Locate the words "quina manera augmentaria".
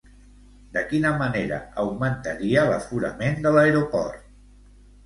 0.93-2.65